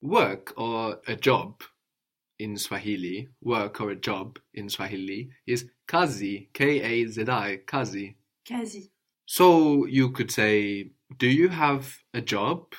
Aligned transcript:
Work 0.00 0.54
or 0.56 1.00
a 1.06 1.16
job 1.16 1.62
in 2.38 2.56
Swahili, 2.56 3.28
work 3.42 3.80
or 3.80 3.90
a 3.90 3.96
job 3.96 4.38
in 4.54 4.68
Swahili 4.68 5.30
is 5.46 5.68
kazi, 5.86 6.50
K 6.52 6.80
A 6.80 7.06
Z 7.06 7.24
I, 7.28 7.60
kazi. 7.66 8.16
Kazi. 8.46 8.90
So 9.26 9.86
you 9.86 10.10
could 10.10 10.30
say, 10.30 10.92
Do 11.16 11.26
you 11.26 11.48
have 11.48 11.98
a 12.14 12.20
job? 12.20 12.74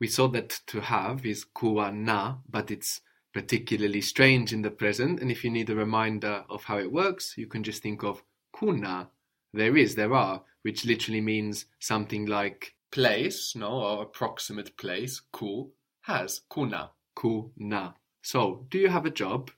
We 0.00 0.08
saw 0.08 0.28
that 0.28 0.60
to 0.66 0.80
have 0.80 1.24
is 1.24 1.44
kuwa 1.44 1.94
na, 1.94 2.36
but 2.50 2.70
it's 2.70 3.00
particularly 3.32 4.00
strange 4.00 4.52
in 4.52 4.62
the 4.62 4.70
present. 4.70 5.20
And 5.20 5.30
if 5.30 5.44
you 5.44 5.50
need 5.50 5.70
a 5.70 5.76
reminder 5.76 6.44
of 6.50 6.64
how 6.64 6.78
it 6.78 6.92
works, 6.92 7.34
you 7.36 7.46
can 7.46 7.62
just 7.62 7.82
think 7.82 8.02
of 8.02 8.22
kuna. 8.58 9.10
There 9.52 9.76
is, 9.76 9.94
there 9.94 10.14
are, 10.14 10.42
which 10.62 10.84
literally 10.84 11.20
means 11.20 11.66
something 11.78 12.26
like 12.26 12.74
place, 12.90 13.54
no, 13.54 13.68
or 13.68 14.02
approximate 14.02 14.76
place, 14.76 15.20
ku, 15.32 15.70
has, 16.04 16.42
kuna, 16.50 16.90
kuna. 17.14 17.94
So, 18.22 18.66
do 18.70 18.78
you 18.78 18.88
have 18.88 19.06
a 19.06 19.10
job? 19.10 19.50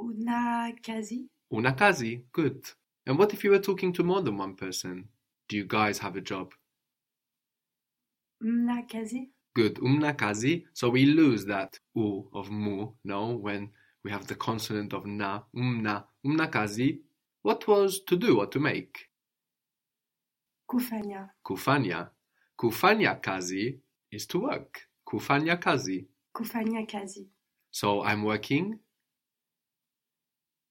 Una 0.00 0.72
kazi. 0.82 1.28
Una 1.52 1.72
kazi, 1.72 2.24
good. 2.32 2.62
And 3.06 3.18
what 3.18 3.32
if 3.32 3.42
you 3.44 3.50
were 3.50 3.58
talking 3.58 3.92
to 3.94 4.02
more 4.02 4.22
than 4.22 4.36
one 4.36 4.54
person? 4.54 5.08
Do 5.48 5.56
you 5.56 5.64
guys 5.64 5.98
have 5.98 6.16
a 6.16 6.20
job? 6.20 6.52
Mna 8.42 8.82
kazi. 8.88 9.30
Good, 9.54 9.76
umna 9.76 10.16
kazi. 10.16 10.66
So 10.74 10.90
we 10.90 11.06
lose 11.06 11.46
that 11.46 11.78
u 11.94 12.28
of 12.34 12.50
mu, 12.50 12.88
no, 13.04 13.36
when 13.36 13.70
we 14.02 14.10
have 14.10 14.26
the 14.26 14.34
consonant 14.34 14.92
of 14.92 15.06
na, 15.06 15.42
umna, 15.56 16.04
umna 16.26 16.50
kazi. 16.50 17.00
What 17.42 17.66
was 17.66 18.00
to 18.00 18.16
do 18.16 18.40
or 18.40 18.46
to 18.46 18.58
make? 18.58 19.08
Kufanya. 20.68 21.30
Kufanya. 21.46 22.10
Kufanya 22.58 23.22
kazi 23.22 23.80
is 24.14 24.26
to 24.26 24.38
work. 24.40 24.80
Kufanya 25.04 25.56
kazi. 25.56 26.06
Kufanya 26.32 26.86
kazi. 26.86 27.28
So 27.70 28.02
I'm 28.04 28.24
working. 28.24 28.78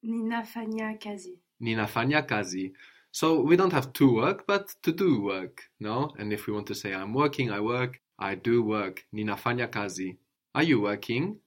Ninafanya 0.03 0.99
kazi. 0.99 1.39
Ninafanya 1.61 2.27
kazi. 2.27 2.73
So 3.11 3.41
we 3.41 3.55
don't 3.55 3.73
have 3.73 3.93
to 3.93 4.15
work, 4.15 4.47
but 4.47 4.73
to 4.81 4.91
do 4.91 5.21
work, 5.21 5.69
no? 5.79 6.11
And 6.17 6.33
if 6.33 6.47
we 6.47 6.53
want 6.53 6.67
to 6.67 6.75
say 6.75 6.93
I'm 6.93 7.13
working, 7.13 7.51
I 7.51 7.59
work, 7.59 8.01
I 8.17 8.35
do 8.35 8.63
work. 8.63 9.05
Ninafanya 9.13 9.71
kazi. 9.71 10.17
Are 10.55 10.63
you 10.63 10.81
working? 10.81 11.37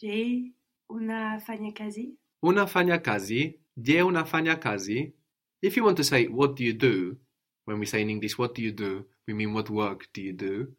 Je, 0.00 0.52
unafanya 0.90 1.72
kazi? 1.72 2.14
Unafanya 2.42 2.98
kazi. 2.98 3.58
Je 3.76 4.02
unafanya 4.02 4.56
kazi? 4.60 5.12
If 5.62 5.76
you 5.76 5.84
want 5.84 5.96
to 5.96 6.04
say 6.04 6.26
what 6.26 6.56
do 6.56 6.64
you 6.64 6.74
do, 6.74 7.16
when 7.66 7.78
we 7.80 7.86
say 7.86 8.00
in 8.00 8.10
English 8.10 8.38
what 8.38 8.54
do 8.54 8.62
you 8.62 8.72
do, 8.72 9.04
we 9.26 9.34
mean 9.34 9.52
what 9.52 9.68
work 9.68 10.08
do 10.14 10.22
you 10.22 10.32
do. 10.32 10.72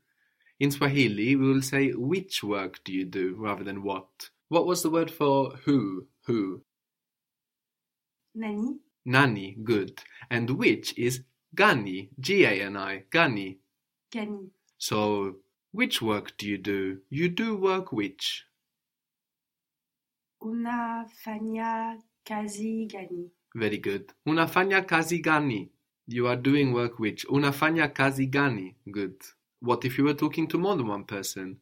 In 0.60 0.72
Swahili, 0.72 1.36
we 1.36 1.54
will 1.54 1.62
say 1.62 1.92
which 1.92 2.44
work 2.44 2.84
do 2.84 2.92
you 2.92 3.06
do 3.06 3.36
rather 3.38 3.64
than 3.64 3.84
what. 3.84 4.08
What 4.48 4.66
was 4.66 4.82
the 4.82 4.90
word 4.90 5.12
for 5.12 5.52
who? 5.66 6.08
Who? 6.26 6.64
Nani? 8.34 8.80
Nani, 9.06 9.58
good. 9.64 10.02
And 10.32 10.50
which 10.52 10.98
is 10.98 11.24
gani, 11.54 12.10
G-A-N-I, 12.20 13.04
gani. 13.12 13.60
Gani. 14.12 14.48
So, 14.78 15.36
which 15.72 16.02
work 16.02 16.38
do 16.38 16.48
you 16.48 16.58
do? 16.58 17.00
You 17.10 17.30
do 17.30 17.58
work 17.58 17.92
which? 17.92 18.46
Una 20.42 21.06
fanya 21.26 21.98
kazi 22.26 22.88
gani? 22.88 23.30
Very 23.54 23.78
good. 23.78 24.14
Una 24.26 24.48
fanya 24.48 24.88
kazi 24.88 25.20
gani? 25.20 25.70
You 26.08 26.28
are 26.28 26.38
doing 26.38 26.72
work 26.72 27.00
which? 27.00 27.26
Unafanya 27.28 27.94
kazi 27.94 28.28
gani? 28.28 28.76
Good. 28.90 29.22
What 29.60 29.84
if 29.84 29.98
you 29.98 30.06
were 30.06 30.14
talking 30.14 30.48
to 30.48 30.58
more 30.58 30.78
than 30.78 30.88
one 30.88 31.04
person? 31.04 31.58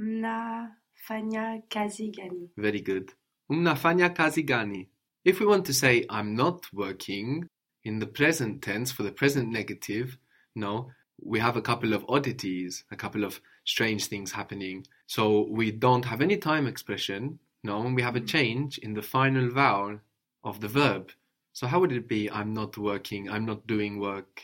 Mnafanya 0.00 1.62
kazi 1.68 2.10
gani? 2.10 2.48
Very 2.56 2.80
good. 2.80 3.12
Unafanya 3.50 4.14
kazi 4.14 4.42
gani? 4.42 4.88
If 5.24 5.40
we 5.40 5.46
want 5.46 5.66
to 5.66 5.74
say 5.74 6.06
I'm 6.08 6.34
not 6.34 6.72
working 6.72 7.48
in 7.84 7.98
the 7.98 8.06
present 8.06 8.62
tense 8.62 8.90
for 8.90 9.02
the 9.02 9.12
present 9.12 9.50
negative, 9.50 10.16
no, 10.54 10.90
we 11.22 11.40
have 11.40 11.56
a 11.56 11.62
couple 11.62 11.92
of 11.92 12.04
oddities, 12.08 12.84
a 12.90 12.96
couple 12.96 13.24
of 13.24 13.40
strange 13.64 14.06
things 14.06 14.32
happening. 14.32 14.86
So 15.06 15.46
we 15.50 15.70
don't 15.70 16.06
have 16.06 16.22
any 16.22 16.38
time 16.38 16.66
expression, 16.66 17.38
no, 17.62 17.82
and 17.82 17.94
we 17.94 18.02
have 18.02 18.16
a 18.16 18.20
hmm. 18.20 18.26
change 18.26 18.78
in 18.78 18.94
the 18.94 19.02
final 19.02 19.50
vowel 19.50 20.00
of 20.42 20.60
the 20.60 20.68
verb. 20.68 21.12
So 21.54 21.68
how 21.68 21.78
would 21.78 21.92
it 21.92 22.08
be 22.08 22.28
I'm 22.28 22.52
not 22.52 22.76
working, 22.76 23.30
I'm 23.30 23.46
not 23.46 23.64
doing 23.68 24.00
work? 24.00 24.42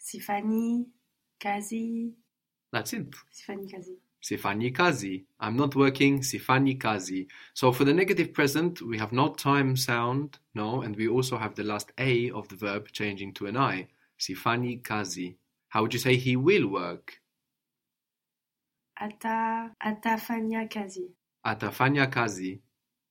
Sifani 0.00 0.86
kazi. 1.40 2.12
That's 2.72 2.92
it. 2.92 3.06
Sifani 3.32 3.70
kazi. 3.70 3.96
Sifani 4.20 4.74
kazi. 4.74 5.24
I'm 5.38 5.56
not 5.56 5.76
working. 5.76 6.22
Sifani 6.22 6.78
kazi. 6.78 7.28
So 7.54 7.70
for 7.70 7.84
the 7.84 7.94
negative 7.94 8.32
present, 8.32 8.82
we 8.82 8.98
have 8.98 9.12
no 9.12 9.28
time 9.28 9.76
sound, 9.76 10.40
no, 10.56 10.82
and 10.82 10.96
we 10.96 11.06
also 11.06 11.38
have 11.38 11.54
the 11.54 11.62
last 11.62 11.92
a 11.98 12.30
of 12.32 12.48
the 12.48 12.56
verb 12.56 12.88
changing 12.90 13.32
to 13.34 13.46
an 13.46 13.56
i. 13.56 13.86
Sifani 14.18 14.82
kazi. 14.82 15.36
How 15.68 15.82
would 15.82 15.94
you 15.94 16.00
say 16.00 16.16
he 16.16 16.34
will 16.34 16.66
work? 16.66 17.12
Ata, 19.00 19.70
atafanya 19.80 20.68
kazi. 20.68 21.14
Atafanya 21.46 22.10
kazi. 22.10 22.60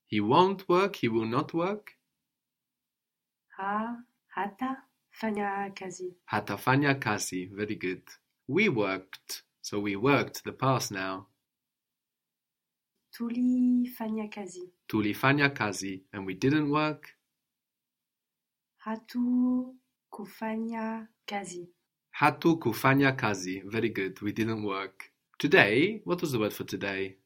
He 0.07 0.19
won't 0.19 0.67
work. 0.67 0.97
He 0.97 1.07
will 1.07 1.25
not 1.25 1.53
work. 1.53 1.93
Ha, 3.57 4.03
hata, 4.27 4.83
fanya 5.11 5.71
kazi. 5.75 6.15
Hatafanya 6.25 6.95
kazi. 6.99 7.45
Very 7.45 7.75
good. 7.75 8.03
We 8.47 8.69
worked. 8.69 9.43
So 9.61 9.79
we 9.79 9.95
worked 9.95 10.43
the 10.43 10.51
past 10.51 10.91
now. 10.91 11.27
Tulifanya 13.11 14.27
kazi. 14.27 14.73
Tulifanya 14.87 15.49
kazi. 15.53 16.03
And 16.13 16.25
we 16.25 16.33
didn't 16.33 16.69
work. 16.71 17.09
Hatu 18.77 19.75
kufanya 20.09 21.07
kazi. 21.25 21.69
Hatu 22.11 22.57
kufanya 22.59 23.11
kazi. 23.11 23.59
Very 23.65 23.89
good. 23.89 24.21
We 24.21 24.31
didn't 24.31 24.63
work. 24.65 25.11
Today, 25.37 26.01
what 26.05 26.21
was 26.21 26.31
the 26.31 26.39
word 26.39 26.53
for 26.53 26.65
today? 26.65 27.17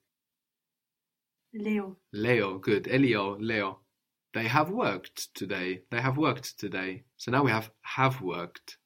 Leo. 1.53 1.97
Leo. 2.12 2.59
Good. 2.59 2.88
Elio, 2.88 3.38
Leo. 3.40 3.84
They 4.35 4.47
have 4.50 4.69
worked 4.69 5.34
today. 5.34 5.84
They 5.91 6.01
have 6.01 6.18
worked 6.18 6.59
today. 6.59 7.06
So 7.16 7.31
now 7.31 7.44
we 7.44 7.51
have 7.51 7.72
have 7.81 8.22
worked. 8.22 8.78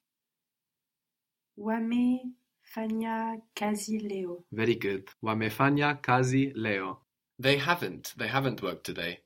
Wame 1.57 2.35
Wamefanya 2.77 3.41
kazi 3.55 3.97
leo. 3.99 4.45
Very 4.51 4.75
good. 4.75 5.09
Wame 5.23 5.49
Wamefanya 5.49 6.01
kazi 6.03 6.53
leo. 6.55 6.99
They 7.39 7.57
haven't. 7.57 8.13
They 8.15 8.27
haven't 8.27 8.61
worked 8.61 8.83
today. 8.83 9.21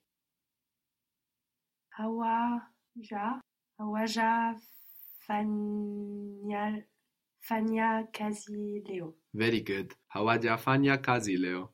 Hawaja, 1.98 3.42
hawaja 3.78 4.56
fanya, 5.28 6.84
fanya 7.42 8.08
kazi 8.14 8.82
leo. 8.88 9.14
Very 9.34 9.60
good. 9.60 9.94
Hawajafanya 10.16 10.98
kazi 11.04 11.38
leo. 11.38 11.70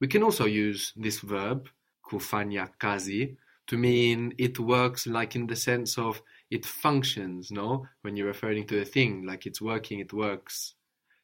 We 0.00 0.08
can 0.08 0.24
also 0.24 0.46
use 0.46 0.92
this 0.96 1.20
verb, 1.20 1.68
kufanya 2.02 2.68
kazi, 2.76 3.36
to 3.68 3.76
mean 3.76 4.34
it 4.38 4.58
works 4.58 5.06
like 5.06 5.36
in 5.36 5.46
the 5.46 5.56
sense 5.56 5.98
of 5.98 6.20
it 6.50 6.64
functions, 6.66 7.50
no? 7.50 7.86
When 8.02 8.16
you're 8.16 8.26
referring 8.26 8.66
to 8.68 8.80
a 8.80 8.84
thing, 8.84 9.26
like 9.26 9.46
it's 9.46 9.60
working, 9.60 10.00
it 10.00 10.12
works. 10.12 10.74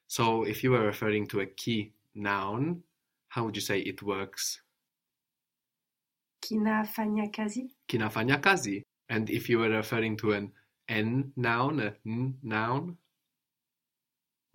So 0.07 0.43
if 0.43 0.63
you 0.63 0.71
were 0.71 0.85
referring 0.85 1.27
to 1.27 1.41
a 1.41 1.45
ki 1.47 1.91
noun, 2.13 2.83
how 3.29 3.45
would 3.45 3.55
you 3.55 3.61
say 3.61 3.79
it 3.79 4.01
works? 4.03 4.61
Kinafanya 6.41 7.33
kazi. 7.33 7.75
Kinafanya 7.89 8.41
kazi. 8.41 8.83
And 9.09 9.29
if 9.29 9.49
you 9.49 9.59
were 9.59 9.69
referring 9.69 10.15
to 10.17 10.33
an 10.33 10.51
n 10.87 11.31
noun, 11.35 11.79
a 11.79 11.93
n 12.05 12.35
noun, 12.43 12.97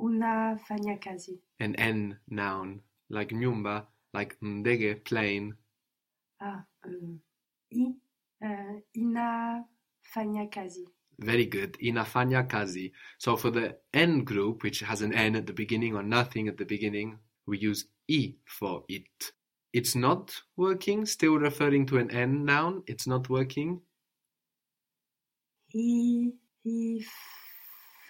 Unafanya 0.00 1.00
kazi. 1.02 1.40
an 1.58 1.74
n 1.74 2.18
noun, 2.28 2.80
like 3.10 3.30
nyumba, 3.30 3.86
like 4.14 4.36
ndege, 4.40 5.04
plane. 5.04 5.54
Ah, 6.40 6.64
um, 6.86 7.20
i, 7.70 7.94
eh, 8.42 8.82
inafanya 8.92 10.46
kazi. 10.50 10.88
Very 11.18 11.46
good. 11.46 11.76
Inafanya 11.80 12.48
kazi. 12.48 12.92
So 13.18 13.36
for 13.36 13.50
the 13.50 13.76
N 13.92 14.24
group, 14.24 14.62
which 14.62 14.80
has 14.80 15.02
an 15.02 15.12
N 15.12 15.36
at 15.36 15.46
the 15.46 15.52
beginning 15.52 15.94
or 15.94 16.02
nothing 16.02 16.48
at 16.48 16.56
the 16.56 16.64
beginning, 16.64 17.18
we 17.46 17.58
use 17.58 17.86
I 18.10 18.36
for 18.46 18.84
it. 18.88 19.32
It's 19.72 19.94
not 19.94 20.34
working, 20.56 21.06
still 21.06 21.38
referring 21.38 21.86
to 21.86 21.98
an 21.98 22.10
N 22.10 22.44
noun. 22.44 22.82
It's 22.86 23.06
not 23.06 23.28
working. 23.28 23.82
Hi, 25.72 26.32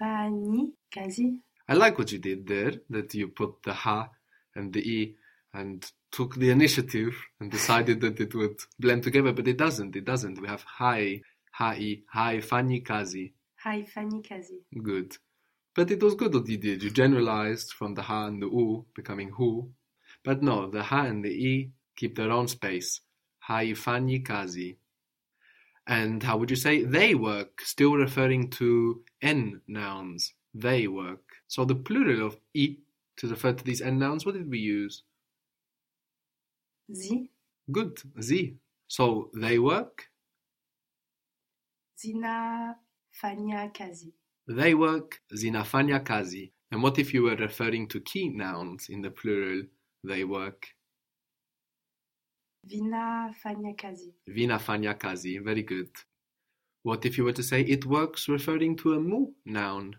hifanyi 0.00 0.72
kazi. 0.94 1.42
I 1.68 1.74
like 1.74 1.98
what 1.98 2.12
you 2.12 2.18
did 2.18 2.46
there, 2.46 2.72
that 2.90 3.14
you 3.14 3.28
put 3.28 3.62
the 3.62 3.72
ha 3.72 4.08
and 4.56 4.72
the 4.72 4.82
I 4.82 5.14
and 5.58 5.92
took 6.12 6.34
the 6.36 6.50
initiative 6.50 7.14
and 7.38 7.50
decided 7.50 8.00
that 8.00 8.20
it 8.20 8.34
would 8.34 8.58
blend 8.78 9.02
together, 9.02 9.32
but 9.32 9.48
it 9.48 9.56
doesn't. 9.56 9.96
It 9.96 10.04
doesn't. 10.04 10.40
We 10.40 10.48
have 10.48 10.62
hi, 10.62 11.22
hi, 11.52 12.00
hi, 12.08 12.38
fanyi 12.38 12.84
kazi. 12.84 13.32
Hi, 13.62 13.82
Haifanyi 13.82 14.26
kazi. 14.26 14.60
Good. 14.82 15.16
But 15.74 15.90
it 15.90 16.02
was 16.02 16.14
good 16.14 16.34
what 16.34 16.48
you 16.48 16.56
did. 16.56 16.82
You 16.82 16.90
generalized 16.90 17.72
from 17.72 17.94
the 17.94 18.02
ha 18.02 18.26
and 18.26 18.42
the 18.42 18.46
u 18.46 18.86
becoming 18.94 19.30
hu. 19.30 19.70
But 20.24 20.42
no, 20.42 20.68
the 20.70 20.82
ha 20.82 21.02
and 21.02 21.24
the 21.24 21.30
i 21.30 21.70
keep 21.96 22.16
their 22.16 22.30
own 22.30 22.48
space. 22.48 23.00
Hi, 23.40 23.66
Haifanyi 23.66 24.24
kazi. 24.24 24.78
And 25.86 26.22
how 26.22 26.36
would 26.38 26.50
you 26.50 26.56
say 26.56 26.84
they 26.84 27.14
work? 27.14 27.60
Still 27.62 27.94
referring 27.94 28.50
to 28.50 29.02
n 29.22 29.60
nouns. 29.68 30.32
They 30.54 30.88
work. 30.88 31.22
So 31.46 31.64
the 31.64 31.74
plural 31.74 32.26
of 32.26 32.36
i 32.56 32.76
to 33.18 33.28
refer 33.28 33.52
to 33.52 33.64
these 33.64 33.82
n 33.82 33.98
nouns, 33.98 34.24
what 34.24 34.34
did 34.34 34.50
we 34.50 34.58
use? 34.58 35.02
Sie, 36.92 37.30
Good, 37.70 38.02
sie. 38.20 38.56
So 38.88 39.30
they 39.34 39.58
work, 39.58 40.06
Zina 41.98 42.74
zinafanya 43.14 43.72
kazi. 43.74 44.12
they 44.48 44.74
work, 44.74 45.20
Zina 45.34 45.62
zinafanya 45.62 46.04
kazi. 46.04 46.52
And 46.72 46.82
what 46.82 46.98
if 46.98 47.12
you 47.14 47.22
were 47.24 47.36
referring 47.36 47.88
to 47.88 48.00
ki 48.00 48.28
nouns 48.30 48.88
in 48.88 49.02
the 49.02 49.10
plural, 49.10 49.62
they 50.04 50.24
work? 50.24 50.66
Vina 52.64 53.32
Vinafanya 53.44 53.76
kazi. 53.78 54.12
Vina 54.26 54.58
Vinafanya 54.58 54.98
kazi. 54.98 55.38
Very 55.38 55.62
good. 55.62 55.90
What 56.82 57.04
if 57.04 57.18
you 57.18 57.24
were 57.24 57.32
to 57.32 57.42
say 57.42 57.60
it 57.62 57.84
works 57.86 58.28
referring 58.28 58.76
to 58.78 58.94
a 58.94 59.00
mu 59.00 59.32
noun? 59.44 59.96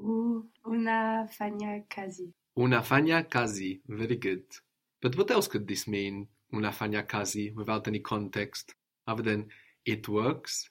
U, 0.00 0.50
unafanya 0.64 1.84
kazi. 1.88 2.32
Una 2.58 2.80
Unafanya 2.80 3.30
kazi. 3.30 3.80
Very 3.88 4.16
good. 4.16 4.44
But 5.06 5.16
what 5.16 5.30
else 5.30 5.46
could 5.46 5.68
this 5.68 5.86
mean? 5.86 6.26
Unafanya 6.52 7.06
kazi 7.06 7.52
without 7.52 7.86
any 7.86 8.00
context 8.00 8.74
other 9.06 9.22
than 9.22 9.50
it 9.84 10.08
works, 10.08 10.68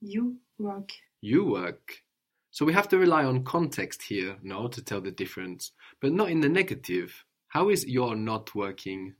You 0.00 0.38
work. 0.58 0.88
you 1.20 1.44
work. 1.44 2.02
So 2.50 2.64
we 2.64 2.72
have 2.72 2.88
to 2.88 2.96
rely 2.96 3.24
on 3.24 3.44
context 3.44 4.00
here, 4.04 4.38
no, 4.42 4.68
to 4.68 4.82
tell 4.82 5.02
the 5.02 5.10
difference, 5.10 5.72
but 6.00 6.12
not 6.12 6.30
in 6.30 6.40
the 6.40 6.48
negative. 6.48 7.26
How 7.48 7.68
is 7.68 7.84
you're 7.86 8.16
not 8.16 8.54
working? 8.54 9.16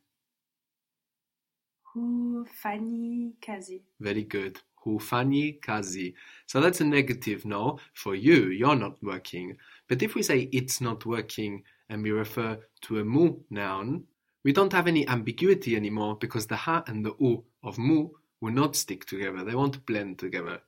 Who 1.92 2.46
Hufanyi 2.46 3.32
kazi. 3.44 3.82
Very 4.00 4.24
good. 4.24 4.62
Hufanyi 4.84 5.60
kazi. 5.60 6.14
So 6.46 6.60
that's 6.60 6.80
a 6.80 6.84
negative, 6.84 7.44
no? 7.44 7.78
For 7.94 8.14
you, 8.14 8.48
you're 8.48 8.76
not 8.76 9.02
working. 9.02 9.56
But 9.88 10.02
if 10.02 10.14
we 10.14 10.22
say 10.22 10.48
it's 10.52 10.80
not 10.80 11.06
working 11.06 11.62
and 11.88 12.02
we 12.02 12.10
refer 12.10 12.58
to 12.82 12.98
a 12.98 13.04
mu 13.04 13.36
noun, 13.50 14.04
we 14.44 14.52
don't 14.52 14.72
have 14.72 14.86
any 14.86 15.06
ambiguity 15.08 15.76
anymore 15.76 16.16
because 16.16 16.46
the 16.46 16.56
ha 16.56 16.82
and 16.86 17.04
the 17.04 17.14
u 17.20 17.44
of 17.62 17.78
mu 17.78 18.08
will 18.40 18.52
not 18.52 18.76
stick 18.76 19.04
together. 19.04 19.44
They 19.44 19.54
won't 19.54 19.84
blend 19.86 20.18
together. 20.18 20.60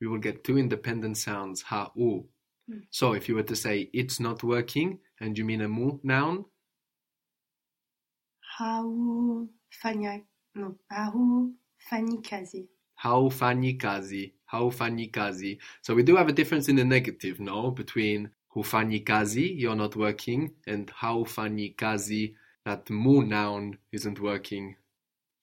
We 0.00 0.06
will 0.06 0.18
get 0.18 0.44
two 0.44 0.58
independent 0.58 1.16
sounds, 1.16 1.62
ha, 1.62 1.90
u. 1.96 2.26
Mm. 2.70 2.82
So 2.90 3.14
if 3.14 3.28
you 3.28 3.34
were 3.34 3.42
to 3.44 3.56
say 3.56 3.90
it's 3.92 4.20
not 4.20 4.42
working 4.42 4.98
and 5.20 5.36
you 5.36 5.44
mean 5.44 5.62
a 5.62 5.68
mu 5.68 5.98
noun, 6.02 6.44
ha, 8.58 8.80
u, 8.82 9.48
Haufanya, 9.84 10.24
no, 10.54 10.78
haufanyi 10.90 12.22
kazi. 12.22 12.58
haufanyi 12.58 12.75
kazi, 13.78 14.32
haufanyi 14.52 15.12
kazi. 15.12 15.58
So 15.82 15.94
we 15.94 16.02
do 16.02 16.16
have 16.16 16.28
a 16.28 16.32
difference 16.32 16.68
in 16.68 16.76
the 16.76 16.84
negative, 16.84 17.40
no, 17.40 17.70
between 17.70 18.30
hufanyi 18.54 19.04
kazi, 19.04 19.54
you're 19.56 19.76
not 19.76 19.96
working, 19.96 20.52
and 20.66 20.86
haufanyi 20.88 21.76
kazi, 21.76 22.34
that 22.64 22.90
mu 22.90 23.22
noun 23.22 23.78
isn't 23.92 24.20
working. 24.20 24.76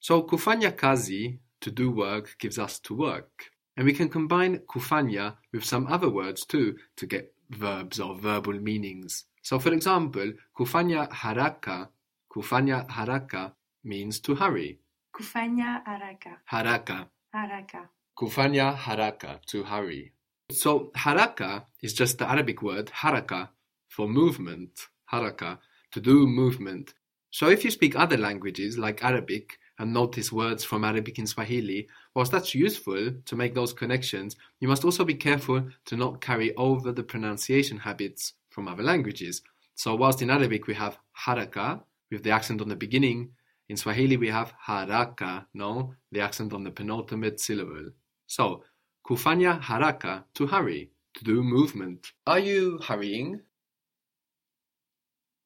So 0.00 0.22
kufanya 0.22 0.76
kazi, 0.76 1.38
to 1.60 1.70
do 1.70 1.90
work, 1.90 2.36
gives 2.38 2.58
us 2.58 2.78
to 2.80 2.94
work. 2.94 3.50
And 3.76 3.86
we 3.86 3.92
can 3.92 4.08
combine 4.08 4.58
kufanya 4.66 5.36
with 5.52 5.64
some 5.64 5.86
other 5.86 6.10
words 6.10 6.44
too 6.44 6.76
to 6.96 7.06
get 7.06 7.32
verbs 7.50 7.98
or 7.98 8.14
verbal 8.14 8.60
meanings. 8.60 9.24
So 9.42 9.58
for 9.58 9.72
example, 9.72 10.32
kufanya 10.58 11.08
haraka, 11.10 11.88
kufanya 12.30 12.86
haraka 12.88 13.52
means 13.82 14.20
to 14.20 14.34
hurry. 14.34 14.78
Kufanya 15.14 15.82
haraka. 15.84 16.38
Haraka. 16.50 17.06
Haraka. 17.34 17.88
Kufanya 18.16 18.76
haraka, 18.76 19.44
to 19.46 19.64
hurry. 19.64 20.12
So 20.52 20.92
haraka 20.96 21.64
is 21.82 21.92
just 21.92 22.18
the 22.18 22.30
Arabic 22.30 22.62
word 22.62 22.92
haraka 22.94 23.48
for 23.88 24.06
movement. 24.08 24.88
Haraka, 25.12 25.58
to 25.92 26.00
do 26.00 26.26
movement. 26.26 26.94
So 27.30 27.48
if 27.48 27.64
you 27.64 27.70
speak 27.72 27.96
other 27.96 28.16
languages 28.16 28.78
like 28.78 29.02
Arabic 29.02 29.58
and 29.78 29.92
notice 29.92 30.30
words 30.30 30.62
from 30.62 30.84
Arabic 30.84 31.18
in 31.18 31.26
Swahili, 31.26 31.88
whilst 32.14 32.30
that's 32.30 32.54
useful 32.54 33.10
to 33.24 33.36
make 33.36 33.54
those 33.54 33.72
connections, 33.72 34.36
you 34.60 34.68
must 34.68 34.84
also 34.84 35.04
be 35.04 35.14
careful 35.14 35.68
to 35.86 35.96
not 35.96 36.20
carry 36.20 36.54
over 36.54 36.92
the 36.92 37.02
pronunciation 37.02 37.78
habits 37.78 38.34
from 38.50 38.68
other 38.68 38.84
languages. 38.84 39.42
So 39.74 39.96
whilst 39.96 40.22
in 40.22 40.30
Arabic 40.30 40.68
we 40.68 40.74
have 40.74 40.98
haraka 41.26 41.82
with 42.10 42.22
the 42.22 42.30
accent 42.30 42.60
on 42.60 42.68
the 42.68 42.76
beginning, 42.76 43.30
in 43.68 43.76
Swahili 43.76 44.16
we 44.16 44.28
have 44.28 44.52
haraka, 44.66 45.46
no, 45.54 45.94
the 46.12 46.20
accent 46.20 46.52
on 46.52 46.64
the 46.64 46.70
penultimate 46.70 47.40
syllable. 47.40 47.90
So, 48.26 48.64
kufanya 49.06 49.60
haraka, 49.60 50.24
to 50.34 50.46
hurry, 50.46 50.90
to 51.14 51.24
do 51.24 51.42
movement. 51.42 52.12
Are 52.26 52.38
you 52.38 52.78
hurrying? 52.78 53.40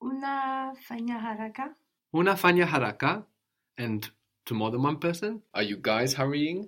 Unafanya 0.03 1.21
haraka. 1.21 1.75
Unafanya 2.15 2.67
haraka? 2.67 3.25
And 3.77 4.09
to 4.47 4.55
more 4.55 4.71
than 4.71 4.83
one 4.83 4.99
person? 4.99 5.43
Are 5.55 5.63
you 5.63 5.77
guys 5.77 6.15
hurrying? 6.15 6.67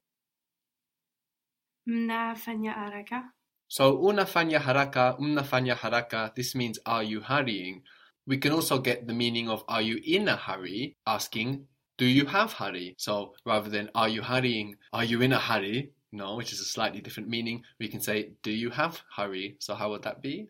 Mnafanya 1.88 2.74
haraka. 2.74 3.32
So, 3.68 3.96
unafanya 3.98 4.58
haraka, 4.58 5.16
mnafanya 5.18 5.74
haraka, 5.74 6.34
this 6.34 6.54
means 6.54 6.78
are 6.84 7.04
you 7.04 7.20
hurrying? 7.20 7.82
We 8.26 8.38
can 8.38 8.52
also 8.52 8.78
get 8.78 9.06
the 9.06 9.14
meaning 9.14 9.48
of 9.48 9.64
are 9.68 9.82
you 9.82 10.00
in 10.04 10.28
a 10.28 10.36
hurry, 10.36 10.96
asking 11.06 11.66
do 12.00 12.06
you 12.06 12.24
have 12.24 12.54
hurry? 12.54 12.94
So, 12.96 13.34
rather 13.44 13.68
than 13.68 13.90
are 13.94 14.08
you 14.08 14.22
hurrying, 14.22 14.76
are 14.90 15.04
you 15.04 15.20
in 15.20 15.34
a 15.34 15.38
hurry? 15.38 15.92
No, 16.12 16.36
which 16.36 16.50
is 16.50 16.60
a 16.60 16.64
slightly 16.64 17.02
different 17.02 17.28
meaning. 17.28 17.62
We 17.78 17.88
can 17.88 18.00
say 18.00 18.32
do 18.42 18.50
you 18.50 18.70
have 18.70 19.02
hurry? 19.16 19.56
So, 19.60 19.74
how 19.74 19.90
would 19.90 20.02
that 20.04 20.22
be? 20.22 20.48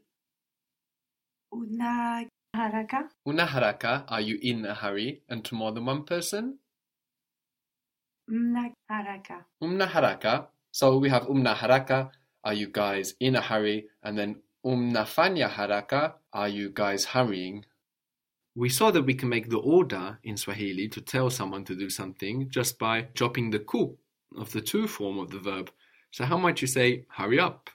Una 1.52 2.24
haraka. 2.54 3.08
Una 3.26 3.46
haraka, 3.46 4.04
are 4.06 4.20
you 4.20 4.38
in 4.40 4.64
a 4.64 4.74
hurry? 4.74 5.22
And 5.28 5.44
to 5.46 5.56
more 5.56 5.72
than 5.72 5.86
one 5.86 6.04
person? 6.04 6.58
Mna 8.30 8.72
haraka. 8.88 9.44
Umna 9.60 9.88
haraka. 9.88 10.46
So 10.70 10.98
we 10.98 11.10
have 11.10 11.26
umna 11.26 11.56
haraka, 11.56 12.10
are 12.44 12.54
you 12.54 12.68
guys 12.68 13.14
in 13.18 13.34
a 13.34 13.40
hurry? 13.40 13.88
And 14.04 14.16
then 14.16 14.36
umna 14.64 15.04
fanya 15.06 15.48
haraka, 15.48 16.14
are 16.32 16.48
you 16.48 16.70
guys 16.70 17.04
hurrying? 17.06 17.64
We 18.54 18.68
saw 18.68 18.90
that 18.90 19.02
we 19.02 19.14
can 19.14 19.28
make 19.28 19.48
the 19.48 19.58
order 19.58 20.18
in 20.22 20.36
Swahili 20.36 20.88
to 20.88 21.00
tell 21.00 21.30
someone 21.30 21.64
to 21.64 21.76
do 21.76 21.88
something 21.88 22.50
just 22.50 22.78
by 22.78 23.08
dropping 23.14 23.50
the 23.50 23.60
ku 23.60 23.96
of 24.36 24.52
the 24.52 24.60
to 24.60 24.86
form 24.86 25.18
of 25.18 25.30
the 25.30 25.38
verb. 25.38 25.70
So 26.10 26.24
how 26.24 26.36
might 26.36 26.60
you 26.60 26.66
say 26.66 27.06
hurry 27.08 27.38
up? 27.38 27.70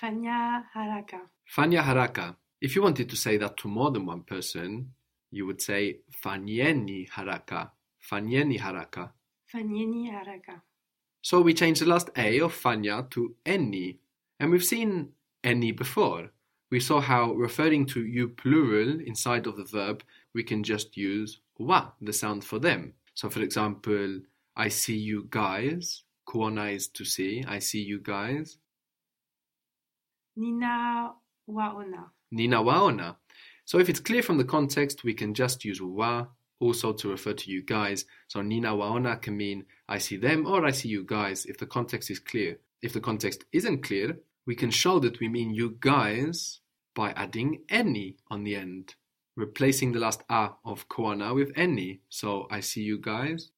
Fanya 0.00 0.64
haraka. 0.74 1.20
Fanya 1.56 1.82
haraka. 1.82 2.36
If 2.60 2.76
you 2.76 2.82
wanted 2.82 3.08
to 3.08 3.16
say 3.16 3.36
that 3.38 3.56
to 3.58 3.68
more 3.68 3.90
than 3.90 4.06
one 4.06 4.22
person, 4.22 4.92
you 5.30 5.46
would 5.46 5.60
say 5.60 6.00
fanyeni 6.24 7.08
haraka. 7.10 7.70
Fanyeni 8.10 8.60
haraka. 8.60 9.10
Fanyeni 9.52 10.10
haraka. 10.10 10.60
So 11.22 11.40
we 11.40 11.54
change 11.54 11.80
the 11.80 11.86
last 11.86 12.10
A 12.16 12.40
of 12.40 12.52
fanya 12.52 13.08
to 13.10 13.34
any. 13.46 13.98
And 14.42 14.50
we've 14.50 14.64
seen 14.64 15.10
any 15.44 15.70
before. 15.70 16.30
We 16.72 16.80
saw 16.80 17.00
how 17.00 17.32
referring 17.34 17.86
to 17.94 18.04
you 18.04 18.26
plural 18.26 18.98
inside 18.98 19.46
of 19.46 19.56
the 19.56 19.62
verb, 19.62 20.02
we 20.34 20.42
can 20.42 20.64
just 20.64 20.96
use 20.96 21.38
wa, 21.58 21.92
the 22.00 22.12
sound 22.12 22.42
for 22.42 22.58
them. 22.58 22.94
So 23.14 23.30
for 23.30 23.40
example, 23.40 24.18
I 24.56 24.66
see 24.66 24.96
you 24.96 25.28
guys. 25.30 26.02
Kuona 26.28 26.74
is 26.74 26.88
to 26.88 27.04
see. 27.04 27.44
I 27.46 27.60
see 27.60 27.82
you 27.82 28.00
guys. 28.00 28.58
Nina 30.34 31.12
waona. 31.48 32.10
Nina 32.32 32.56
waona. 32.56 33.14
So 33.64 33.78
if 33.78 33.88
it's 33.88 34.00
clear 34.00 34.24
from 34.24 34.38
the 34.38 34.44
context, 34.44 35.04
we 35.04 35.14
can 35.14 35.34
just 35.34 35.64
use 35.64 35.80
wa 35.80 36.26
also 36.58 36.92
to 36.94 37.10
refer 37.10 37.34
to 37.34 37.48
you 37.48 37.62
guys. 37.62 38.06
So 38.26 38.42
Nina 38.42 38.70
waona 38.70 39.22
can 39.22 39.36
mean 39.36 39.66
I 39.88 39.98
see 39.98 40.16
them 40.16 40.48
or 40.48 40.66
I 40.66 40.72
see 40.72 40.88
you 40.88 41.04
guys 41.04 41.46
if 41.46 41.58
the 41.58 41.66
context 41.66 42.10
is 42.10 42.18
clear. 42.18 42.58
If 42.82 42.92
the 42.92 43.00
context 43.00 43.44
isn't 43.52 43.84
clear, 43.84 44.18
we 44.46 44.54
can 44.54 44.70
show 44.70 44.98
that 44.98 45.20
we 45.20 45.28
mean 45.28 45.54
you 45.54 45.76
guys 45.80 46.60
by 46.94 47.12
adding 47.12 47.62
any 47.68 48.16
on 48.28 48.44
the 48.44 48.56
end, 48.56 48.94
replacing 49.36 49.92
the 49.92 50.00
last 50.00 50.22
a 50.28 50.50
of 50.64 50.88
kuona 50.88 51.34
with 51.34 51.52
any. 51.56 52.00
So 52.08 52.46
I 52.50 52.60
see 52.60 52.82
you 52.82 52.98
guys. 52.98 53.50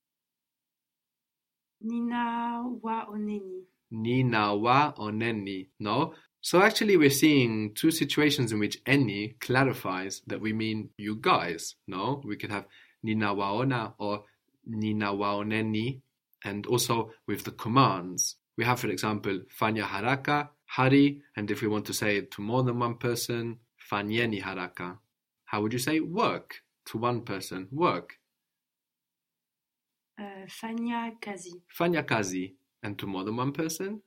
Nina 1.80 2.62
wa 2.82 3.06
oneni. 3.06 3.62
Nina 3.90 4.54
wa 4.54 4.92
oneni. 4.92 5.68
No. 5.80 6.14
So 6.40 6.62
actually 6.62 6.96
we're 6.96 7.10
seeing 7.10 7.74
two 7.74 7.90
situations 7.90 8.52
in 8.52 8.58
which 8.58 8.80
any 8.86 9.36
clarifies 9.40 10.22
that 10.26 10.40
we 10.40 10.52
mean 10.52 10.90
you 10.98 11.16
guys. 11.16 11.76
No. 11.86 12.22
We 12.24 12.36
could 12.36 12.50
have 12.50 12.66
Nina 13.02 13.34
waona 13.34 13.94
or 13.98 14.24
Nina 14.66 15.14
wa 15.14 15.36
oneni 15.36 16.00
And 16.44 16.66
also 16.66 17.12
with 17.26 17.44
the 17.44 17.52
commands. 17.52 18.36
We 18.56 18.64
have, 18.64 18.80
for 18.80 18.88
example, 18.88 19.40
fanya 19.60 19.82
haraka, 19.82 20.48
hari, 20.66 21.22
and 21.36 21.50
if 21.50 21.62
we 21.62 21.68
want 21.68 21.84
to 21.86 21.92
say 21.92 22.18
it 22.18 22.30
to 22.32 22.42
more 22.42 22.62
than 22.62 22.78
one 22.78 22.96
person, 22.96 23.58
fanyeni 23.90 24.42
haraka. 24.42 24.98
How 25.44 25.60
would 25.60 25.72
you 25.72 25.78
say 25.78 26.00
work 26.00 26.54
to 26.86 26.98
one 26.98 27.22
person? 27.22 27.68
Work. 27.72 28.14
Uh, 30.18 30.46
fanya 30.48 31.12
kazi. 31.20 31.62
Fanya 31.78 32.06
kazi. 32.06 32.54
And 32.82 32.98
to 32.98 33.06
more 33.06 33.24
than 33.24 33.36
one 33.36 33.52
person? 33.52 34.00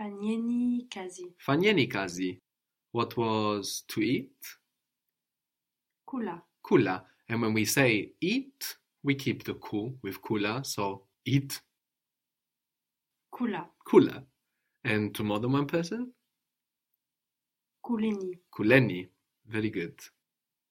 Fanyeni 0.00 0.90
kazi. 0.90 1.34
Fanyeni 1.46 1.90
kazi. 1.90 2.40
What 2.92 3.16
was 3.16 3.84
to 3.88 4.00
eat? 4.00 4.32
Kula. 6.08 6.40
Kula. 6.64 7.02
And 7.28 7.42
when 7.42 7.54
we 7.54 7.64
say 7.64 8.12
eat, 8.20 8.76
we 9.02 9.14
keep 9.14 9.44
the 9.44 9.54
ku 9.54 9.96
with 10.02 10.20
kula, 10.22 10.64
so 10.64 11.02
eat, 11.24 11.60
Kula. 13.36 13.66
kula. 13.86 14.24
And 14.84 15.14
to 15.14 15.24
more 15.24 15.40
than 15.40 15.52
one 15.52 15.66
person? 15.66 16.12
Kuleni. 17.84 18.38
Kuleni. 18.56 19.08
Very 19.46 19.70
good. 19.70 19.98